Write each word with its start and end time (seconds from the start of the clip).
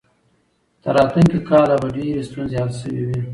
تر 0.81 0.91
راتلونکي 0.97 1.39
کاله 1.49 1.75
به 1.81 1.87
ډېرې 1.95 2.21
ستونزې 2.29 2.55
حل 2.61 2.71
شوې 2.81 3.01
وي. 3.07 3.19